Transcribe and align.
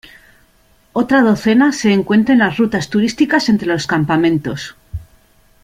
Otra 0.93 1.21
docena 1.21 1.71
se 1.73 1.93
encuentra 1.93 2.33
en 2.33 2.39
las 2.39 2.57
rutas 2.57 2.89
turísticas 2.89 3.49
entre 3.49 3.67
los 3.67 3.85
campamentos. 3.85 4.75